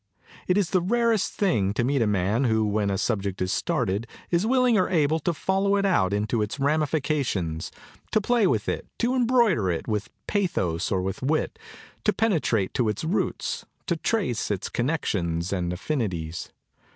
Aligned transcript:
It 0.47 0.57
is 0.57 0.71
the 0.71 0.81
rarest 0.81 1.31
thing 1.33 1.75
to 1.75 1.83
meet 1.83 2.01
a 2.01 2.07
man 2.07 2.45
who, 2.45 2.65
when 2.65 2.89
a 2.89 2.97
subject 2.97 3.39
is 3.39 3.53
started, 3.53 4.07
is 4.31 4.47
willing 4.47 4.75
or 4.75 4.89
able 4.89 5.19
to 5.19 5.31
follow 5.31 5.75
it 5.75 5.85
out 5.85 6.11
into 6.11 6.41
its 6.41 6.59
ramifications, 6.59 7.71
to 8.11 8.19
play 8.19 8.47
with 8.47 8.67
it, 8.67 8.87
to 8.97 9.13
embroider 9.13 9.69
it 9.69 9.87
with 9.87 10.09
pathos 10.25 10.91
or 10.91 11.03
with 11.03 11.21
wit, 11.21 11.59
to 12.03 12.11
pene 12.13 12.39
trate 12.41 12.73
to 12.73 12.89
its 12.89 13.03
roots, 13.03 13.63
to 13.85 13.95
trace 13.95 14.49
its 14.49 14.69
connexions 14.69 15.53
and 15.53 15.71
affinities. 15.71 16.49